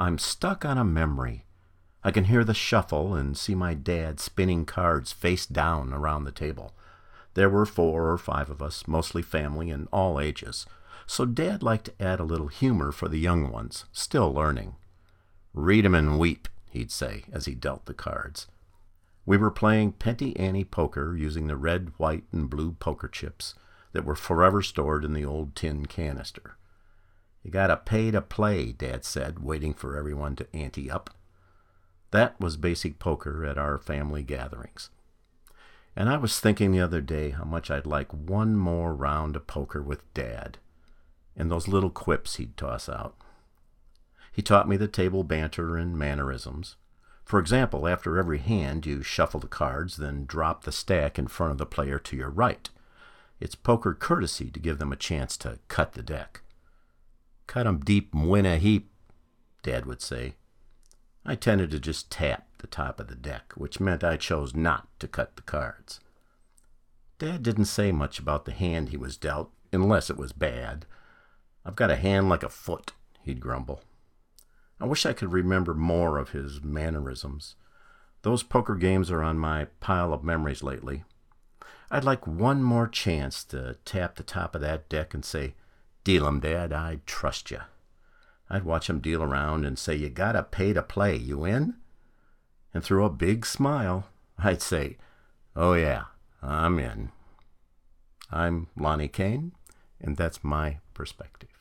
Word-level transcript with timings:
I'm 0.00 0.16
stuck 0.16 0.64
on 0.64 0.78
a 0.78 0.84
memory. 0.84 1.44
I 2.04 2.12
can 2.12 2.24
hear 2.24 2.44
the 2.44 2.54
shuffle 2.54 3.16
and 3.16 3.36
see 3.36 3.56
my 3.56 3.74
dad 3.74 4.20
spinning 4.20 4.64
cards 4.64 5.12
face 5.12 5.44
down 5.44 5.92
around 5.92 6.22
the 6.22 6.30
table. 6.30 6.72
There 7.34 7.50
were 7.50 7.66
four 7.66 8.12
or 8.12 8.16
five 8.16 8.48
of 8.48 8.62
us, 8.62 8.86
mostly 8.86 9.22
family 9.22 9.70
and 9.70 9.88
all 9.92 10.20
ages, 10.20 10.66
so 11.06 11.24
Dad 11.24 11.64
liked 11.64 11.86
to 11.86 12.02
add 12.02 12.20
a 12.20 12.24
little 12.24 12.46
humor 12.46 12.92
for 12.92 13.08
the 13.08 13.18
young 13.18 13.50
ones, 13.50 13.86
still 13.90 14.32
learning. 14.32 14.76
Read 15.52 15.84
'em 15.84 15.96
and 15.96 16.16
weep, 16.16 16.46
he'd 16.70 16.92
say 16.92 17.24
as 17.32 17.46
he 17.46 17.56
dealt 17.56 17.86
the 17.86 17.94
cards. 17.94 18.46
We 19.26 19.36
were 19.36 19.50
playing 19.50 19.92
penny 19.92 20.36
ante 20.36 20.64
poker 20.64 21.16
using 21.16 21.48
the 21.48 21.56
red, 21.56 21.92
white, 21.96 22.24
and 22.30 22.48
blue 22.48 22.72
poker 22.72 23.08
chips 23.08 23.56
that 23.92 24.04
were 24.04 24.14
forever 24.14 24.62
stored 24.62 25.04
in 25.04 25.12
the 25.12 25.24
old 25.24 25.56
tin 25.56 25.86
canister. 25.86 26.56
You 27.48 27.52
gotta 27.52 27.78
pay 27.78 28.10
to 28.10 28.20
play, 28.20 28.72
Dad 28.72 29.06
said, 29.06 29.38
waiting 29.38 29.72
for 29.72 29.96
everyone 29.96 30.36
to 30.36 30.54
ante 30.54 30.90
up. 30.90 31.08
That 32.10 32.38
was 32.38 32.58
basic 32.58 32.98
poker 32.98 33.42
at 33.42 33.56
our 33.56 33.78
family 33.78 34.22
gatherings. 34.22 34.90
And 35.96 36.10
I 36.10 36.18
was 36.18 36.40
thinking 36.40 36.72
the 36.72 36.82
other 36.82 37.00
day 37.00 37.30
how 37.30 37.44
much 37.44 37.70
I'd 37.70 37.86
like 37.86 38.12
one 38.12 38.54
more 38.54 38.94
round 38.94 39.34
of 39.34 39.46
poker 39.46 39.80
with 39.80 40.12
Dad, 40.12 40.58
and 41.34 41.50
those 41.50 41.68
little 41.68 41.88
quips 41.88 42.36
he'd 42.36 42.54
toss 42.54 42.86
out. 42.86 43.16
He 44.30 44.42
taught 44.42 44.68
me 44.68 44.76
the 44.76 44.86
table 44.86 45.24
banter 45.24 45.74
and 45.78 45.98
mannerisms. 45.98 46.76
For 47.24 47.40
example, 47.40 47.88
after 47.88 48.18
every 48.18 48.40
hand, 48.40 48.84
you 48.84 49.02
shuffle 49.02 49.40
the 49.40 49.46
cards, 49.46 49.96
then 49.96 50.26
drop 50.26 50.64
the 50.64 50.70
stack 50.70 51.18
in 51.18 51.28
front 51.28 51.52
of 51.52 51.56
the 51.56 51.64
player 51.64 51.98
to 51.98 52.14
your 52.14 52.28
right. 52.28 52.68
It's 53.40 53.54
poker 53.54 53.94
courtesy 53.94 54.50
to 54.50 54.60
give 54.60 54.78
them 54.78 54.92
a 54.92 54.96
chance 54.96 55.38
to 55.38 55.60
cut 55.68 55.94
the 55.94 56.02
deck. 56.02 56.42
Cut 57.48 57.66
'em 57.66 57.80
deep 57.80 58.14
and 58.14 58.28
win 58.28 58.46
a 58.46 58.58
heap, 58.58 58.92
Dad 59.62 59.86
would 59.86 60.02
say. 60.02 60.36
I 61.24 61.34
tended 61.34 61.70
to 61.72 61.80
just 61.80 62.10
tap 62.10 62.46
the 62.58 62.66
top 62.66 63.00
of 63.00 63.08
the 63.08 63.16
deck, 63.16 63.54
which 63.56 63.80
meant 63.80 64.04
I 64.04 64.16
chose 64.16 64.54
not 64.54 64.86
to 65.00 65.08
cut 65.08 65.34
the 65.34 65.42
cards. 65.42 65.98
Dad 67.18 67.42
didn't 67.42 67.64
say 67.64 67.90
much 67.90 68.18
about 68.18 68.44
the 68.44 68.52
hand 68.52 68.90
he 68.90 68.96
was 68.96 69.16
dealt, 69.16 69.50
unless 69.72 70.10
it 70.10 70.18
was 70.18 70.32
bad. 70.32 70.86
I've 71.64 71.74
got 71.74 71.90
a 71.90 71.96
hand 71.96 72.28
like 72.28 72.42
a 72.42 72.48
foot, 72.50 72.92
he'd 73.22 73.40
grumble. 73.40 73.82
I 74.78 74.84
wish 74.84 75.06
I 75.06 75.14
could 75.14 75.32
remember 75.32 75.74
more 75.74 76.18
of 76.18 76.30
his 76.30 76.62
mannerisms. 76.62 77.56
Those 78.22 78.42
poker 78.42 78.74
games 78.74 79.10
are 79.10 79.22
on 79.22 79.38
my 79.38 79.64
pile 79.80 80.12
of 80.12 80.22
memories 80.22 80.62
lately. 80.62 81.04
I'd 81.90 82.04
like 82.04 82.26
one 82.26 82.62
more 82.62 82.86
chance 82.86 83.42
to 83.44 83.78
tap 83.86 84.16
the 84.16 84.22
top 84.22 84.54
of 84.54 84.60
that 84.60 84.88
deck 84.90 85.14
and 85.14 85.24
say, 85.24 85.54
Deal 86.04 86.26
'em, 86.26 86.40
Dad, 86.40 86.72
I'd 86.72 87.06
trust 87.06 87.50
you. 87.50 87.60
I'd 88.50 88.64
watch 88.64 88.88
him 88.88 89.00
deal 89.00 89.22
around 89.22 89.64
and 89.64 89.78
say, 89.78 89.94
You 89.94 90.08
gotta 90.08 90.42
pay 90.42 90.72
to 90.72 90.82
play. 90.82 91.16
You 91.16 91.44
in? 91.44 91.76
And 92.72 92.82
through 92.82 93.04
a 93.04 93.10
big 93.10 93.44
smile, 93.44 94.08
I'd 94.38 94.62
say, 94.62 94.96
Oh, 95.54 95.74
yeah, 95.74 96.04
I'm 96.42 96.78
in. 96.78 97.10
I'm 98.30 98.68
Lonny 98.76 99.08
Cain, 99.08 99.52
and 100.00 100.16
that's 100.16 100.44
my 100.44 100.78
perspective. 100.94 101.57